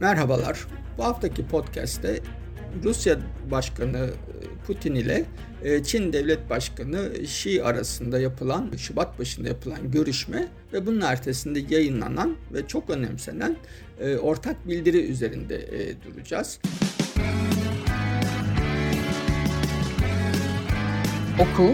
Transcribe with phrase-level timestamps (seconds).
[0.00, 0.66] Merhabalar.
[0.98, 2.20] Bu haftaki podcast'te
[2.84, 3.16] Rusya
[3.50, 4.10] Başkanı
[4.66, 5.24] Putin ile
[5.64, 12.36] e, Çin Devlet Başkanı Xi arasında yapılan, Şubat başında yapılan görüşme ve bunun ertesinde yayınlanan
[12.54, 13.56] ve çok önemsenen
[14.00, 16.60] e, ortak bildiri üzerinde e, duracağız.
[21.40, 21.72] Oku,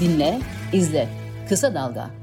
[0.00, 0.40] dinle,
[0.72, 1.08] izle.
[1.48, 2.19] Kısa Dalga.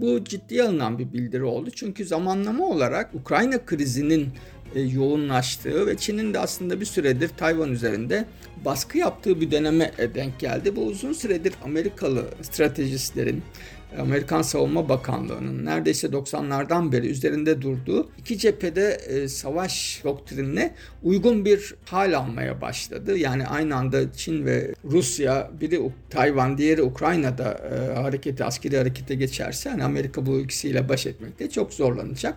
[0.00, 1.70] Bu ciddiye alınan bir bildiri oldu.
[1.74, 4.28] Çünkü zamanlama olarak Ukrayna krizinin
[4.74, 8.24] e, yoğunlaştığı ve Çin'in de aslında bir süredir Tayvan üzerinde
[8.64, 10.76] baskı yaptığı bir döneme e, denk geldi.
[10.76, 13.42] Bu uzun süredir Amerikalı stratejistlerin
[13.98, 21.74] Amerikan Savunma Bakanlığı'nın neredeyse 90'lardan beri üzerinde durduğu iki cephede e, savaş doktrinine uygun bir
[21.84, 23.18] hal almaya başladı.
[23.18, 25.80] Yani aynı anda Çin ve Rusya biri
[26.10, 31.72] Tayvan diğeri Ukrayna'da e, hareketi askeri harekete geçerse hani Amerika bu ikisiyle baş etmekte çok
[31.72, 32.34] zorlanacak.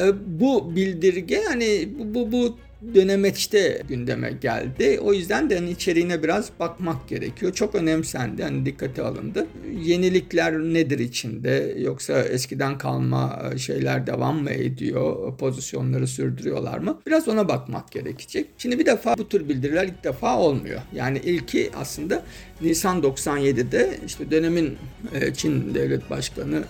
[0.00, 2.58] E, bu bildirge hani bu, bu, bu
[2.94, 5.00] dönemeçte gündeme geldi.
[5.02, 7.52] O yüzden de hani içeriğine biraz bakmak gerekiyor.
[7.52, 9.46] Çok önemsendi, hani dikkate alındı.
[9.82, 11.74] Yenilikler nedir içinde?
[11.78, 15.36] Yoksa eskiden kalma e, şeyler devam mı ediyor?
[15.36, 17.00] Pozisyonları sürdürüyorlar mı?
[17.06, 18.46] Biraz ona bakmak gerekecek.
[18.58, 20.80] Şimdi bir defa bu tür bildiriler ilk defa olmuyor.
[20.94, 22.22] Yani ilki aslında
[22.60, 24.78] Nisan 97'de işte dönemin
[25.14, 26.64] e, Çin Devlet Başkanı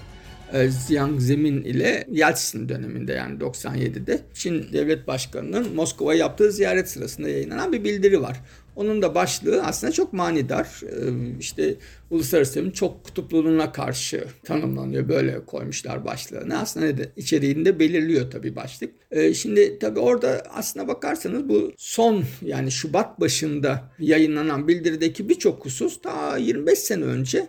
[0.52, 7.28] Jiang e, Zemin ile Yeltsin döneminde yani 97'de Çin Devlet Başkanı'nın Moskova'ya yaptığı ziyaret sırasında
[7.28, 8.40] yayınlanan bir bildiri var.
[8.76, 10.80] Onun da başlığı aslında çok manidar.
[10.82, 11.74] E, işte
[12.10, 15.08] uluslararası çok kutupluluğuna karşı tanımlanıyor.
[15.08, 16.58] Böyle koymuşlar başlığını.
[16.58, 18.90] Aslında de içeriğinde belirliyor tabii başlık.
[19.10, 26.04] E, şimdi tabii orada aslına bakarsanız bu son yani Şubat başında yayınlanan bildirideki birçok husus
[26.04, 27.48] daha 25 sene önce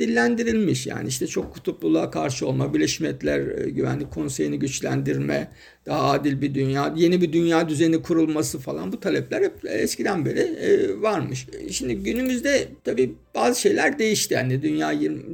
[0.00, 0.86] dillendirilmiş.
[0.86, 5.48] Yani işte çok kutupluluğa karşı olma, Birleşmiş Milletler e, Güvenlik Konseyi'ni güçlendirme,
[5.86, 10.40] daha adil bir dünya, yeni bir dünya düzeni kurulması falan bu talepler hep eskiden beri
[10.40, 11.46] e, varmış.
[11.70, 14.34] Şimdi günümüzde tabii bazı şeyler değişti.
[14.34, 14.92] Yani dünya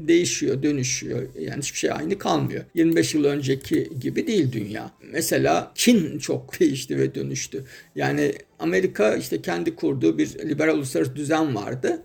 [0.09, 1.23] değişiyor, dönüşüyor.
[1.41, 2.65] Yani hiçbir şey aynı kalmıyor.
[2.75, 4.91] 25 yıl önceki gibi değil dünya.
[5.13, 7.65] Mesela Çin çok değişti ve dönüştü.
[7.97, 12.03] Yani Amerika işte kendi kurduğu bir liberal uluslararası düzen vardı.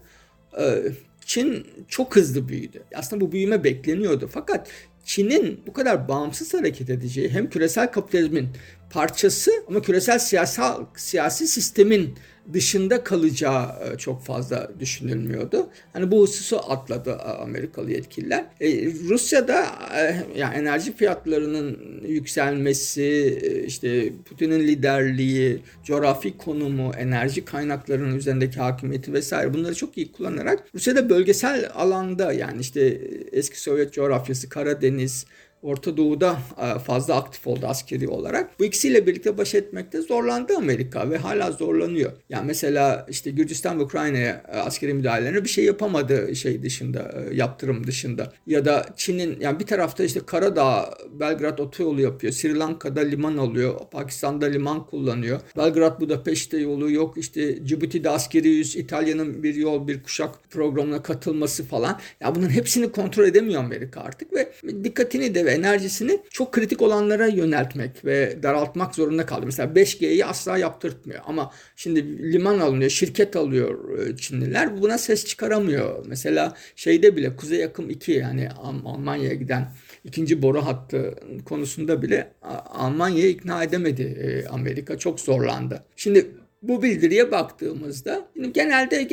[1.32, 2.84] Çin çok hızlı büyüdü.
[2.96, 4.30] Aslında bu büyüme bekleniyordu.
[4.34, 4.70] Fakat
[5.04, 8.48] Çin'in bu kadar bağımsız hareket edeceği hem küresel kapitalizmin
[8.90, 12.16] parçası ama küresel siyasal siyasi sistemin
[12.54, 15.70] dışında kalacağı e, çok fazla düşünülmüyordu.
[15.94, 18.46] Hani bu hususu atladı e, Amerikalı yetkililer.
[18.62, 19.66] E, Rusya'da
[19.98, 29.14] e, yani enerji fiyatlarının yükselmesi, e, işte Putin'in liderliği, coğrafi konumu, enerji kaynaklarının üzerindeki hakimiyeti
[29.14, 33.02] vesaire bunları çok iyi kullanarak Rusya'da bölgesel alanda yani işte
[33.32, 35.28] eski Sovyet coğrafyası, Karadeniz, drin ist,
[35.62, 38.60] Orta Doğu'da e, fazla aktif oldu askeri olarak.
[38.60, 42.12] Bu ikisiyle birlikte baş etmekte zorlandı Amerika ve hala zorlanıyor.
[42.30, 47.36] Yani mesela işte Gürcistan ve Ukrayna'ya e, askeri müdahalelerine bir şey yapamadı şey dışında, e,
[47.36, 48.34] yaptırım dışında.
[48.48, 52.34] Ya da Çin'in yani bir tarafta işte Karadağ, Belgrad otoyolu yapıyor.
[52.34, 53.80] Sri Lanka'da liman alıyor.
[53.92, 55.40] Pakistan'da liman kullanıyor.
[55.58, 57.18] Belgrad Budapeşte yolu yok.
[57.18, 62.00] İşte Cibuti'de askeri yüz, İtalya'nın bir yol, bir kuşak programına katılması falan.
[62.20, 64.52] Ya bunun hepsini kontrol edemiyor Amerika artık ve
[64.84, 69.46] dikkatini de enerjisini çok kritik olanlara yöneltmek ve daraltmak zorunda kaldı.
[69.46, 76.06] Mesela 5G'yi asla yaptırtmıyor ama şimdi liman alınıyor, şirket alıyor e, Çinliler buna ses çıkaramıyor.
[76.08, 78.50] Mesela şeyde bile Kuzey Akım 2 yani
[78.84, 79.72] Almanya'ya giden
[80.04, 82.32] ikinci boru hattı konusunda bile
[82.66, 84.98] Almanya'yı ikna edemedi e, Amerika.
[84.98, 85.84] Çok zorlandı.
[85.96, 86.28] Şimdi
[86.62, 89.04] bu bildiriye baktığımızda genelde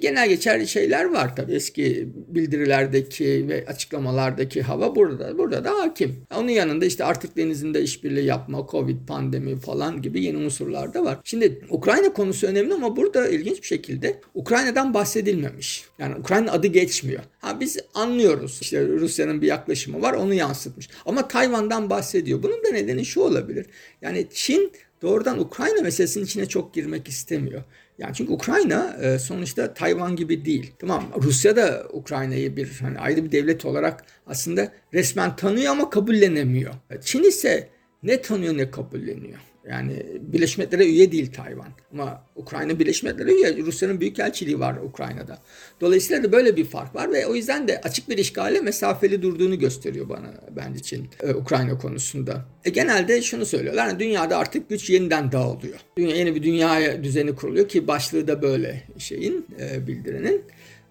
[0.00, 1.52] genel, geçerli şeyler var tabii.
[1.52, 6.16] Eski bildirilerdeki ve açıklamalardaki hava burada burada da hakim.
[6.36, 11.18] Onun yanında işte artık denizinde işbirliği yapma, Covid, pandemi falan gibi yeni unsurlar da var.
[11.24, 15.84] Şimdi Ukrayna konusu önemli ama burada ilginç bir şekilde Ukrayna'dan bahsedilmemiş.
[15.98, 17.22] Yani Ukrayna adı geçmiyor.
[17.38, 18.58] Ha biz anlıyoruz.
[18.60, 20.88] İşte Rusya'nın bir yaklaşımı var onu yansıtmış.
[21.06, 22.42] Ama Tayvan'dan bahsediyor.
[22.42, 23.66] Bunun da nedeni şu olabilir.
[24.02, 24.72] Yani Çin
[25.02, 27.62] doğrudan Ukrayna meselesinin içine çok girmek istemiyor.
[27.98, 30.72] Yani çünkü Ukrayna e, sonuçta Tayvan gibi değil.
[30.78, 36.74] Tamam Rusya da Ukrayna'yı bir hani ayrı bir devlet olarak aslında resmen tanıyor ama kabullenemiyor.
[37.00, 37.68] Çin ise
[38.02, 39.38] ne tanıyor ne kabulleniyor.
[39.68, 41.68] Yani Birleşmiş Milletler'e üye değil Tayvan.
[41.92, 43.56] Ama Ukrayna Birleşmiş Milletler'e üye.
[43.56, 45.38] Rusya'nın büyükelçiliği var Ukrayna'da.
[45.80, 49.58] Dolayısıyla da böyle bir fark var ve o yüzden de açık bir işgale mesafeli durduğunu
[49.58, 52.44] gösteriyor bana ben için e, Ukrayna konusunda.
[52.64, 53.86] E, genelde şunu söylüyorlar.
[53.86, 55.78] Yani dünyada artık güç yeniden dağılıyor.
[55.98, 60.42] Dünya, yeni bir dünya düzeni kuruluyor ki başlığı da böyle şeyin e, bildirinin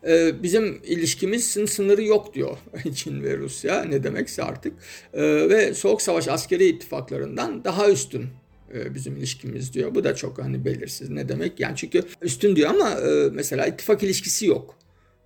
[0.07, 2.57] e, bizim ilişkimizin sınırı yok diyor
[2.95, 4.73] Çin ve Rusya ne demekse artık.
[5.13, 8.25] E, ve Soğuk Savaş askeri ittifaklarından daha üstün
[8.95, 9.95] bizim ilişkimiz diyor.
[9.95, 11.09] Bu da çok hani belirsiz.
[11.09, 11.59] Ne demek?
[11.59, 14.75] Yani çünkü üstün diyor ama e, mesela ittifak ilişkisi yok.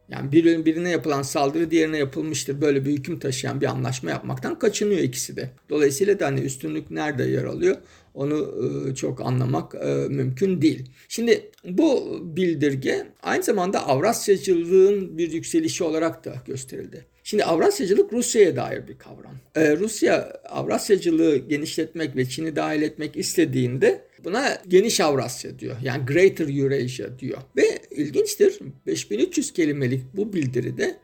[0.09, 2.61] Yani bir, birine yapılan saldırı diğerine yapılmıştır.
[2.61, 5.49] Böyle bir hüküm taşıyan bir anlaşma yapmaktan kaçınıyor ikisi de.
[5.69, 7.77] Dolayısıyla da hani üstünlük nerede yer alıyor
[8.13, 8.55] onu
[8.89, 10.89] e, çok anlamak e, mümkün değil.
[11.07, 17.05] Şimdi bu bildirge aynı zamanda Avrasyacılığın bir yükselişi olarak da gösterildi.
[17.23, 19.35] Şimdi Avrasyacılık Rusya'ya dair bir kavram.
[19.55, 25.75] Ee, Rusya Avrasyacılığı genişletmek ve Çin'i dahil etmek istediğinde buna geniş Avrasya diyor.
[25.83, 27.37] Yani Greater Eurasia diyor.
[27.57, 30.97] Ve ilginçtir 5300 kelimelik bu bildiride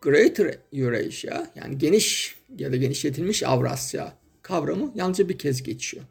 [0.00, 6.04] Greater Eurasia yani geniş ya da genişletilmiş Avrasya kavramı yalnızca bir kez geçiyor.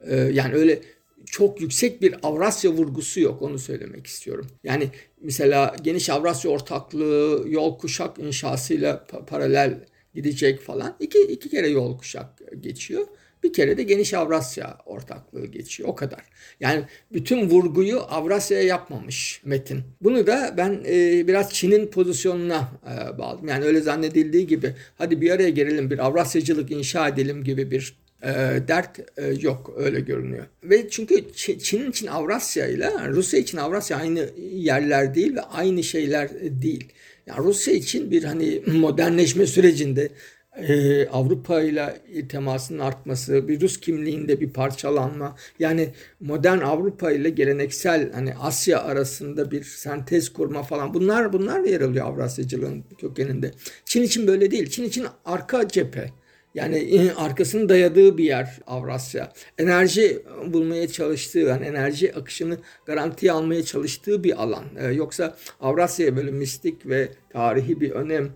[0.00, 0.80] Ee, yani öyle
[1.26, 4.46] çok yüksek bir Avrasya vurgusu yok onu söylemek istiyorum.
[4.64, 4.90] Yani
[5.20, 9.84] mesela geniş Avrasya ortaklığı yol kuşak inşasıyla paralel
[10.14, 10.96] gidecek falan.
[11.00, 13.06] İki, iki kere yol kuşak geçiyor.
[13.42, 15.88] Bir kere de geniş Avrasya ortaklığı geçiyor.
[15.88, 16.20] O kadar.
[16.60, 19.80] Yani bütün vurguyu Avrasya'ya yapmamış Metin.
[20.00, 23.48] Bunu da ben e, biraz Çin'in pozisyonuna e, bağladım.
[23.48, 28.28] Yani öyle zannedildiği gibi hadi bir araya gelelim bir Avrasyacılık inşa edelim gibi bir e,
[28.68, 30.46] dert e, yok öyle görünüyor.
[30.64, 36.30] Ve çünkü Çin için Avrasya ile Rusya için Avrasya aynı yerler değil ve aynı şeyler
[36.62, 36.92] değil.
[37.26, 40.08] Yani Rusya için bir hani modernleşme sürecinde
[40.56, 41.96] e, Avrupa ile
[42.28, 45.88] temasının artması, bir Rus kimliğinde bir parçalanma, yani
[46.20, 52.06] modern Avrupa ile geleneksel hani Asya arasında bir sentez kurma falan bunlar bunlar yer alıyor
[52.06, 53.50] Avrasyacılığın kökeninde.
[53.84, 54.70] Çin için böyle değil.
[54.70, 56.10] Çin için arka cephe.
[56.56, 59.32] Yani e, arkasını dayadığı bir yer Avrasya.
[59.58, 64.64] Enerji bulmaya çalıştığı, yani enerji akışını garantiye almaya çalıştığı bir alan.
[64.78, 68.30] Ee, yoksa Avrasya böyle mistik ve tarihi bir önem.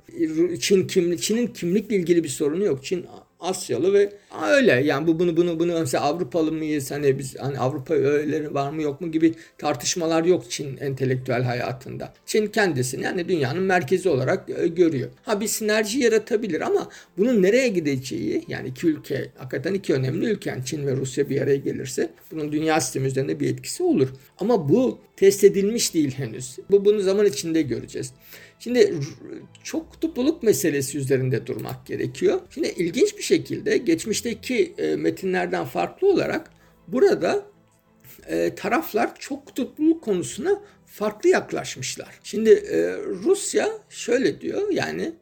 [0.61, 2.85] Çin kimlik, Çin'in kimlikle ilgili bir sorunu yok.
[2.85, 3.07] Çin
[3.41, 4.13] Asyalı ve
[4.53, 8.71] öyle yani bu bunu bunu bunu mesela Avrupalı mıyız hani biz hani Avrupa öğeleri var
[8.71, 12.15] mı yok mu gibi tartışmalar yok Çin entelektüel hayatında.
[12.27, 15.11] Çin kendisini yani dünyanın merkezi olarak e, görüyor.
[15.23, 16.89] Ha bir sinerji yaratabilir ama
[17.19, 21.41] bunun nereye gideceği yani iki ülke hakikaten iki önemli ülke yani Çin ve Rusya bir
[21.41, 24.09] araya gelirse bunun dünya sistemi üzerinde bir etkisi olur.
[24.39, 26.57] Ama bu test edilmiş değil henüz.
[26.71, 28.13] Bu bunu zaman içinde göreceğiz.
[28.61, 28.95] Şimdi
[29.65, 32.41] çok kutupluluk meselesi üzerinde durmak gerekiyor.
[32.51, 36.51] Şimdi ilginç bir şekilde geçmişteki e, metinlerden farklı olarak
[36.89, 37.47] burada
[38.27, 42.21] e, taraflar çok kutupluluk konusuna farklı yaklaşmışlar.
[42.23, 45.13] Şimdi e, Rusya şöyle diyor yani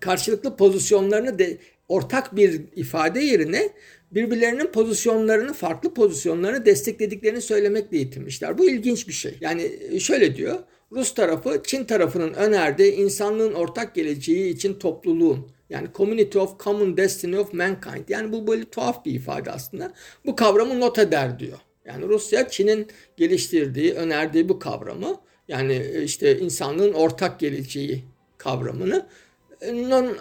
[0.00, 1.58] karşılıklı pozisyonlarını de
[1.88, 3.70] ortak bir ifade yerine
[4.10, 8.58] birbirlerinin pozisyonlarını, farklı pozisyonlarını desteklediklerini söylemekle yetinmişler.
[8.58, 9.38] Bu ilginç bir şey.
[9.40, 9.70] Yani
[10.00, 10.58] şöyle diyor.
[10.92, 17.38] Rus tarafı Çin tarafının önerdiği insanlığın ortak geleceği için topluluğun yani Community of Common Destiny
[17.38, 18.08] of Mankind.
[18.08, 19.92] Yani bu böyle tuhaf bir ifade aslında.
[20.26, 21.58] Bu kavramı not eder diyor.
[21.84, 28.04] Yani Rusya Çin'in geliştirdiği, önerdiği bu kavramı yani işte insanlığın ortak geleceği
[28.38, 29.06] kavramını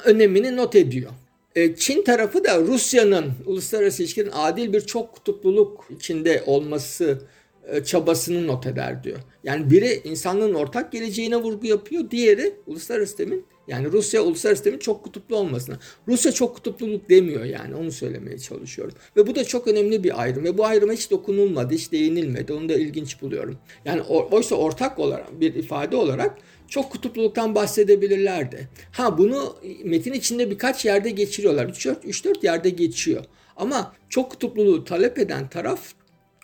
[0.06, 1.12] önemini not ediyor.
[1.56, 7.39] E, Çin tarafı da Rusya'nın uluslararası ilişkilerin adil bir çok kutupluluk içinde olması e,
[7.86, 9.20] çabasını not eder diyor.
[9.44, 15.04] Yani biri insanlığın ortak geleceğine vurgu yapıyor, diğeri uluslararası sistemin yani Rusya uluslararası sistemin çok
[15.04, 15.80] kutuplu olmasına.
[16.08, 18.96] Rusya çok kutupluluk demiyor yani onu söylemeye çalışıyorum.
[19.18, 22.54] Ve bu da çok önemli bir ayrım ve bu ayrıma hiç dokunulmadı, hiç değinilmedi.
[22.54, 23.58] Onu da ilginç buluyorum.
[23.86, 28.70] Yani oysa ortak olarak bir ifade olarak çok kutupluluktan bahsedebilirlerdi.
[28.92, 31.66] Ha bunu metin içinde birkaç yerde geçiriyorlar.
[31.66, 33.26] 3-4 yerde geçiyor.
[33.58, 35.94] Ama çok kutupluluğu talep eden taraf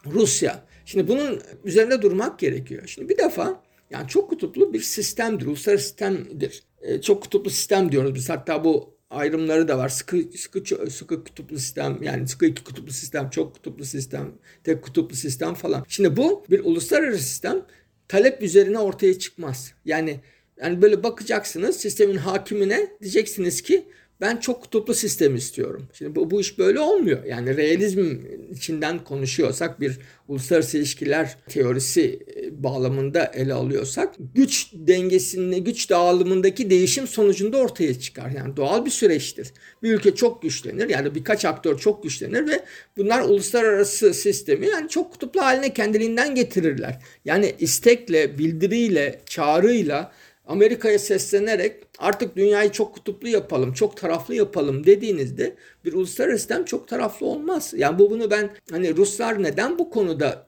[0.05, 0.64] Rusya.
[0.86, 2.84] Şimdi bunun üzerinde durmak gerekiyor.
[2.86, 6.63] Şimdi bir defa yani çok kutuplu bir sistemdir, uluslararası sistemdir.
[6.82, 8.30] E, çok kutuplu sistem diyoruz biz.
[8.30, 9.89] Hatta bu ayrımları da var.
[9.89, 14.32] Sıkı, sıkı, sıkı kutuplu sistem yani sıkı iki kutuplu sistem, çok kutuplu sistem,
[14.63, 15.86] tek kutuplu sistem falan.
[15.88, 17.65] Şimdi bu bir uluslararası sistem
[18.08, 19.74] talep üzerine ortaya çıkmaz.
[19.86, 20.20] Yani
[20.62, 23.88] yani böyle bakacaksınız sistemin hakimine diyeceksiniz ki
[24.22, 25.88] ben çok kutuplu sistem istiyorum.
[25.93, 27.24] Şimdi bu, bu iş böyle olmuyor.
[27.24, 28.17] Yani realizm
[28.51, 37.07] içinden konuşuyorsak bir uluslararası ilişkiler teorisi e, bağlamında ele alıyorsak güç dengesinde, güç dağılımındaki değişim
[37.07, 38.29] sonucunda ortaya çıkar.
[38.29, 39.53] Yani doğal bir süreçtir.
[39.84, 42.63] Bir ülke çok güçlenir yani birkaç aktör çok güçlenir ve
[42.98, 47.00] bunlar uluslararası sistemi yani çok kutuplu haline kendiliğinden getirirler.
[47.25, 50.12] Yani istekle, bildiriyle, çağrıyla
[50.47, 56.87] Amerika'ya seslenerek artık dünyayı çok kutuplu yapalım, çok taraflı yapalım dediğinizde bir uluslararası sistem çok
[56.87, 57.73] taraflı olmaz.
[57.77, 60.47] Yani bu bunu ben hani Ruslar neden bu konuda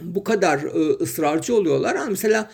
[0.00, 1.94] bu kadar ı, ısrarcı oluyorlar?
[1.94, 2.50] Yani mesela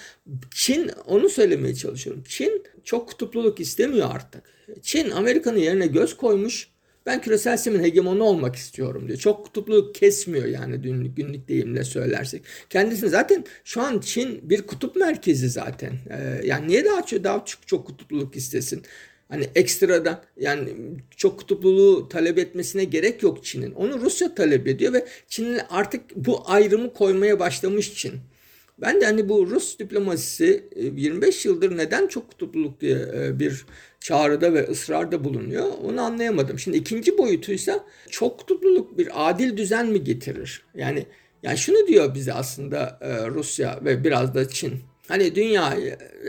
[0.54, 2.22] Çin onu söylemeye çalışıyorum.
[2.28, 4.42] Çin çok kutupluluk istemiyor artık.
[4.82, 6.68] Çin Amerika'nın yerine göz koymuş.
[7.08, 9.18] Ben küresel sistemin hegemonu olmak istiyorum diyor.
[9.18, 12.42] Çok kutupluluk kesmiyor yani günlük, günlük deyimle söylersek.
[12.70, 15.92] Kendisi zaten şu an Çin bir kutup merkezi zaten.
[16.10, 18.82] Ee, yani niye daha çok, daha çok, çok kutupluluk istesin?
[19.28, 20.68] Hani ekstradan yani
[21.16, 23.72] çok kutupluluğu talep etmesine gerek yok Çin'in.
[23.72, 28.14] Onu Rusya talep ediyor ve Çin'in artık bu ayrımı koymaya başlamış Çin.
[28.80, 33.66] Ben de hani bu Rus diplomasisi 25 e, yıldır neden çok kutupluluk diye e, bir
[34.00, 36.58] çağrıda ve ısrarda bulunuyor onu anlayamadım.
[36.58, 40.62] Şimdi ikinci boyutuysa çok kutupluluk bir adil düzen mi getirir?
[40.74, 41.06] Yani
[41.42, 44.80] yani şunu diyor bize aslında e, Rusya ve biraz da Çin.
[45.08, 45.78] Hani dünya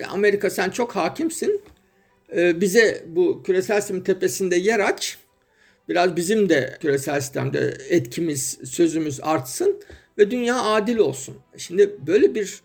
[0.10, 1.62] Amerika sen çok hakimsin.
[2.36, 5.18] Bize bu küresel sistemin tepesinde yer aç.
[5.90, 9.82] Biraz bizim de küresel sistemde etkimiz, sözümüz artsın
[10.20, 11.36] ve dünya adil olsun.
[11.58, 12.62] Şimdi böyle bir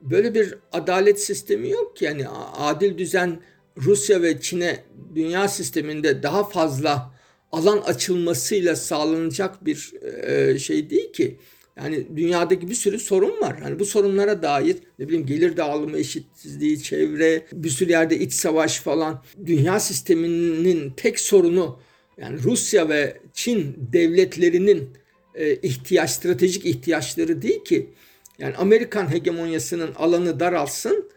[0.00, 2.28] böyle bir adalet sistemi yok ki yani
[2.58, 3.40] adil düzen
[3.76, 7.14] Rusya ve Çin'e dünya sisteminde daha fazla
[7.52, 9.92] alan açılmasıyla sağlanacak bir
[10.26, 11.38] e, şey değil ki.
[11.76, 13.60] Yani dünyadaki bir sürü sorun var.
[13.62, 18.80] Hani bu sorunlara dair ne bileyim gelir dağılımı eşitsizliği, çevre, bir sürü yerde iç savaş
[18.80, 19.22] falan.
[19.46, 21.80] Dünya sisteminin tek sorunu
[22.18, 24.88] yani Rusya ve Çin devletlerinin
[25.34, 27.90] e, ihtiyaç, stratejik ihtiyaçları değil ki.
[28.38, 31.10] Yani Amerikan hegemonyasının alanı daralsın,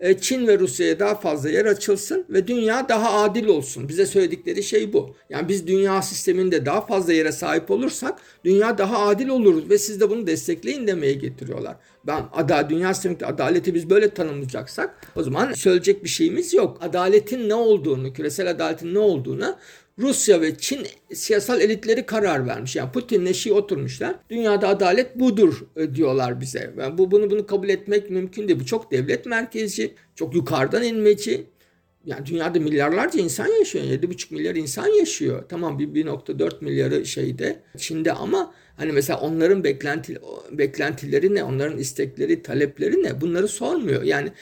[0.00, 3.88] e, Çin ve Rusya'ya daha fazla yer açılsın ve dünya daha adil olsun.
[3.88, 5.14] Bize söyledikleri şey bu.
[5.30, 10.00] Yani biz dünya sisteminde daha fazla yere sahip olursak dünya daha adil olur ve siz
[10.00, 11.76] de bunu destekleyin demeye getiriyorlar.
[12.06, 16.78] Ben ada dünya sisteminde adaleti biz böyle tanımlayacaksak o zaman söyleyecek bir şeyimiz yok.
[16.80, 19.56] Adaletin ne olduğunu, küresel adaletin ne olduğunu
[20.00, 22.76] Rusya ve Çin siyasal elitleri karar vermiş.
[22.76, 24.14] Yani Putin'le Şii oturmuşlar.
[24.30, 26.74] Dünyada adalet budur e, diyorlar bize.
[26.78, 28.60] Yani bu bunu bunu kabul etmek mümkün değil.
[28.60, 31.46] Bu çok devlet merkezci, çok yukarıdan inmeci.
[32.06, 33.84] Yani dünyada milyarlarca insan yaşıyor.
[33.84, 35.44] 7,5 milyar insan yaşıyor.
[35.48, 40.18] Tamam bir 1.4 milyarı şeyde Çin'de ama hani mesela onların beklenti,
[40.52, 41.44] beklentileri ne?
[41.44, 43.20] Onların istekleri, talepleri ne?
[43.20, 44.02] Bunları sormuyor.
[44.02, 44.32] Yani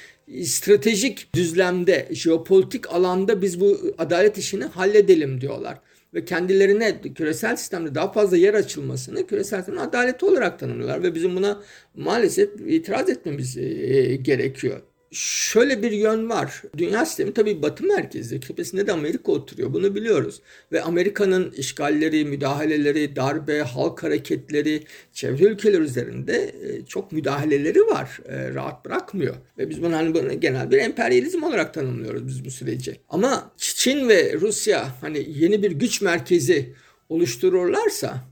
[0.45, 5.81] stratejik düzlemde, jeopolitik alanda biz bu adalet işini halledelim diyorlar.
[6.15, 11.03] Ve kendilerine küresel sistemde daha fazla yer açılmasını küresel sistemin adaleti olarak tanımlıyorlar.
[11.03, 11.62] Ve bizim buna
[11.95, 16.62] maalesef itiraz etmemiz e, gerekiyor şöyle bir yön var.
[16.77, 18.41] Dünya sistemi tabii batı merkezli.
[18.41, 19.73] Tepesinde de Amerika oturuyor.
[19.73, 20.41] Bunu biliyoruz.
[20.73, 28.21] Ve Amerika'nın işgalleri, müdahaleleri, darbe, halk hareketleri, çevre ülkeler üzerinde e, çok müdahaleleri var.
[28.29, 29.35] E, rahat bırakmıyor.
[29.59, 33.00] Ve biz bunu hani bunu genel bir emperyalizm olarak tanımlıyoruz biz bu süreci.
[33.09, 36.75] Ama Çin ve Rusya hani yeni bir güç merkezi
[37.09, 38.25] oluştururlarsa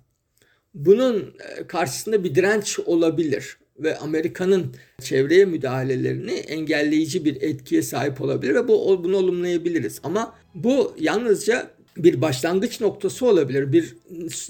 [0.75, 8.55] bunun e, karşısında bir direnç olabilir ve Amerika'nın çevreye müdahalelerini engelleyici bir etkiye sahip olabilir
[8.55, 10.01] ve bu bunu olumlayabiliriz.
[10.03, 13.73] Ama bu yalnızca bir başlangıç noktası olabilir.
[13.73, 13.97] Bir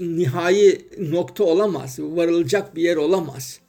[0.00, 1.98] nihai nokta olamaz.
[1.98, 3.60] Varılacak bir yer olamaz.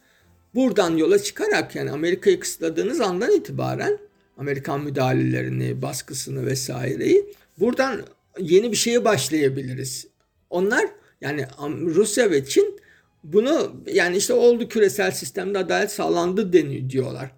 [0.56, 3.98] Buradan yola çıkarak yani Amerika'yı kısıtladığınız andan itibaren
[4.38, 8.02] Amerikan müdahalelerini, baskısını vesaireyi buradan
[8.40, 10.08] yeni bir şeye başlayabiliriz.
[10.50, 10.86] Onlar
[11.22, 12.80] yani Rusya ve Çin
[13.24, 17.32] bunu yani işte oldu küresel sistemde adalet sağlandı deniyor diyorlar.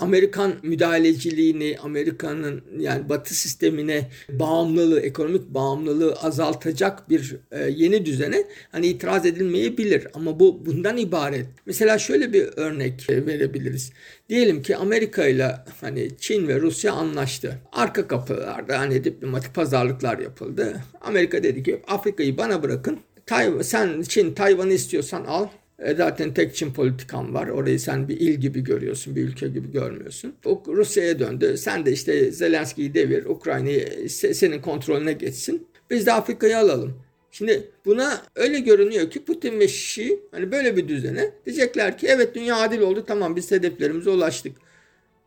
[0.00, 8.86] Amerikan müdahaleciliğini, Amerika'nın yani Batı sistemine bağımlılığı, ekonomik bağımlılığı azaltacak bir e, yeni düzene hani
[8.86, 11.46] itiraz edilmeyebilir ama bu bundan ibaret.
[11.66, 13.92] Mesela şöyle bir örnek verebiliriz.
[14.28, 17.58] Diyelim ki Amerika ile hani Çin ve Rusya anlaştı.
[17.72, 20.82] Arka kapılarda hani diplomatik pazarlıklar yapıldı.
[21.00, 23.00] Amerika dedi ki Afrika'yı bana bırakın.
[23.30, 25.48] Tayvan, sen Çin Tayvan'ı istiyorsan al.
[25.78, 27.48] E zaten tek Çin politikan var.
[27.48, 30.34] Orayı sen bir il gibi görüyorsun, bir ülke gibi görmüyorsun.
[30.44, 31.58] O Rusya'ya döndü.
[31.58, 35.66] Sen de işte Zelenski'yi devir, Ukrayna'yı senin kontrolüne geçsin.
[35.90, 36.94] Biz de Afrika'yı alalım.
[37.30, 42.34] Şimdi buna öyle görünüyor ki Putin ve Şi hani böyle bir düzene diyecekler ki evet
[42.34, 44.56] dünya adil oldu tamam biz hedeflerimize ulaştık.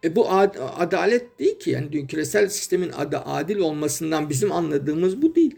[0.04, 5.36] E bu ad, adalet değil ki yani küresel sistemin adı adil olmasından bizim anladığımız bu
[5.36, 5.56] değil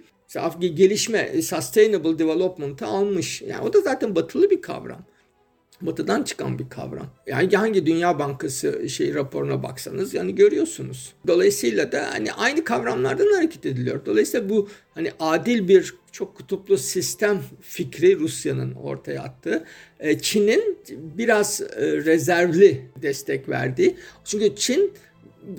[0.60, 3.41] gelişme, e, sustainable development'ı almış.
[3.41, 5.05] Yani o da zaten batılı bir kavram.
[5.82, 7.08] Batıdan çıkan bir kavram.
[7.27, 11.13] Yani hangi Dünya Bankası şey raporuna baksanız yani görüyorsunuz.
[11.27, 14.05] Dolayısıyla da hani aynı kavramlardan hareket ediliyor.
[14.05, 19.65] Dolayısıyla bu hani adil bir çok kutuplu sistem fikri Rusya'nın ortaya attığı.
[20.00, 23.96] E, Çin'in biraz e, rezervli destek verdiği.
[24.25, 24.94] Çünkü Çin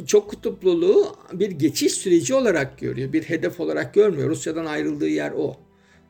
[0.07, 3.13] çok kutupluluğu bir geçiş süreci olarak görüyor.
[3.13, 4.31] Bir hedef olarak görmüyor.
[4.31, 5.57] Rusya'dan ayrıldığı yer o.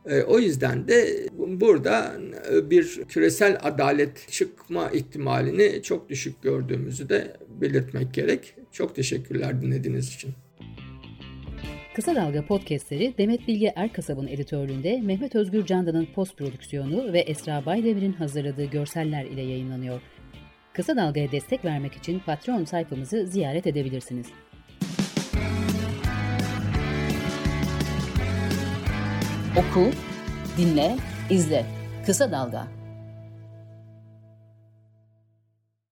[0.05, 2.13] E, o yüzden de burada
[2.53, 8.55] e, bir küresel adalet çıkma ihtimalini çok düşük gördüğümüzü de belirtmek gerek.
[8.71, 10.31] Çok teşekkürler dinlediğiniz için.
[11.95, 18.13] Kısa Dalga podcastleri Demet Bilge Erkasab'ın editörlüğünde Mehmet Özgür Candan'ın post prodüksiyonu ve Esra Baydemir'in
[18.13, 20.01] hazırladığı görseller ile yayınlanıyor.
[20.77, 24.27] Kısa Dalga'ya destek vermek için Patreon sayfamızı ziyaret edebilirsiniz.
[29.57, 29.91] Oku,
[30.57, 30.95] dinle,
[31.29, 31.65] izle.
[32.05, 32.76] Kısa Dalga.